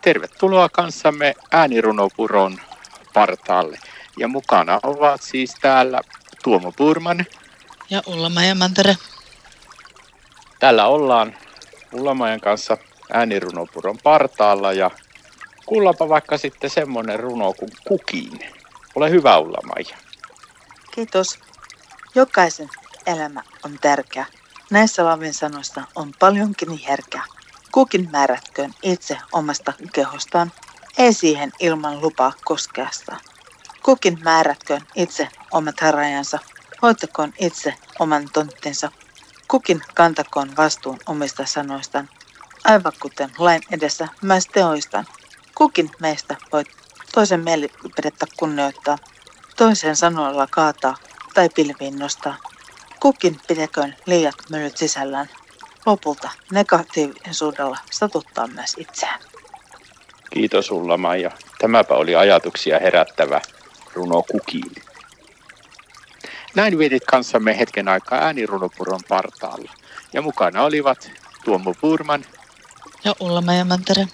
Tervetuloa 0.00 0.68
kanssamme 0.68 1.34
äänirunopuron 1.50 2.60
partaalle. 3.14 3.78
Ja 4.18 4.28
mukana 4.28 4.80
ovat 4.82 5.22
siis 5.22 5.54
täällä 5.60 6.00
Tuomo 6.44 6.72
Purman. 6.72 7.26
Ja 7.90 8.02
Ullamaja 8.06 8.54
Mantere. 8.54 8.96
Täällä 10.58 10.86
ollaan 10.86 11.36
Ullamajan 11.92 12.40
kanssa 12.40 12.76
äänirunopuron 13.12 13.98
partaalla 14.02 14.72
ja 14.72 14.90
kuullapa 15.66 16.08
vaikka 16.08 16.38
sitten 16.38 16.70
semmonen 16.70 17.20
runo 17.20 17.52
kuin 17.52 17.70
Kukin. 17.88 18.40
Ole 18.94 19.10
hyvä 19.10 19.38
Ullamaja. 19.38 19.96
Kiitos. 20.94 21.38
Jokaisen 22.14 22.68
elämä 23.06 23.42
on 23.64 23.78
tärkeä. 23.80 24.26
Näissä 24.70 25.04
lavin 25.04 25.34
sanoista 25.34 25.82
on 25.94 26.12
paljonkin 26.18 26.78
herkää. 26.88 27.24
Kukin 27.72 28.08
määrätköön 28.12 28.74
itse 28.82 29.18
omasta 29.32 29.72
kehostaan, 29.92 30.52
ei 30.98 31.12
siihen 31.12 31.52
ilman 31.60 32.00
lupaa 32.00 32.32
koskeasta. 32.44 33.16
Kukin 33.82 34.18
määrätköön 34.24 34.80
itse 34.94 35.28
omat 35.50 35.80
rajansa, 35.90 36.38
hoitakoon 36.82 37.32
itse 37.38 37.74
oman 37.98 38.28
tonttinsa. 38.32 38.90
Kukin 39.48 39.82
kantakoon 39.94 40.56
vastuun 40.56 40.98
omista 41.06 41.46
sanoistaan, 41.46 42.08
aivan 42.64 42.92
kuten 43.02 43.30
lain 43.38 43.62
edessä 43.70 44.08
myös 44.22 44.46
teoistaan. 44.46 45.06
Kukin 45.54 45.90
meistä 46.00 46.36
voi 46.52 46.64
toisen 47.14 47.40
mielipidettä 47.40 48.26
kunnioittaa, 48.36 48.98
toisen 49.56 49.96
sanoilla 49.96 50.46
kaataa 50.46 50.96
tai 51.34 51.48
pilviin 51.48 51.98
nostaa. 51.98 52.36
Kukin 53.00 53.40
pideköön 53.48 53.96
liiat 54.06 54.34
myllyt 54.50 54.76
sisällään. 54.76 55.28
Lopulta 55.86 56.30
negatiivisuudella 56.52 57.78
satuttaa 57.90 58.46
myös 58.46 58.74
itseään. 58.78 59.20
Kiitos 60.30 60.70
Ulla 60.70 60.96
Maija. 60.96 61.30
Tämäpä 61.58 61.94
oli 61.94 62.16
ajatuksia 62.16 62.78
herättävä 62.78 63.40
runo 63.94 64.22
Kukiin. 64.22 64.72
Näin 66.54 66.78
vietit 66.78 67.04
kanssamme 67.04 67.58
hetken 67.58 67.88
aikaa 67.88 68.18
äänirunopuron 68.18 69.00
partaalla. 69.08 69.72
Ja 70.12 70.22
mukana 70.22 70.62
olivat 70.62 71.10
Tuomo 71.44 71.74
Purman 71.80 72.24
ja 73.04 73.14
Ulla 73.20 73.42
Mantere. 73.64 74.08